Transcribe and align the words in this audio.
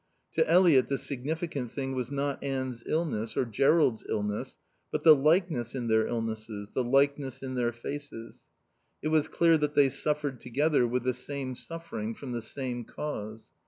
To 0.31 0.49
Eliot 0.49 0.87
the 0.87 0.97
significant 0.97 1.71
thing 1.71 1.93
was 1.93 2.09
not 2.09 2.43
Anne's 2.43 2.83
illness 2.87 3.37
or 3.37 3.45
Jerrold's 3.45 4.03
illness 4.09 4.57
but 4.91 5.03
the 5.03 5.15
likeness 5.15 5.75
in 5.75 5.89
their 5.89 6.07
illnesses, 6.07 6.69
the 6.73 6.83
likeness 6.83 7.43
in 7.43 7.53
their 7.53 7.71
faces. 7.71 8.47
It 9.03 9.09
was 9.09 9.27
clear 9.27 9.59
that 9.59 9.75
they 9.75 9.89
suffered 9.89 10.41
together, 10.41 10.87
with 10.87 11.03
the 11.03 11.13
same 11.13 11.53
suffering, 11.53 12.15
from 12.15 12.31
the 12.31 12.41
same 12.41 12.83
cause. 12.83 13.49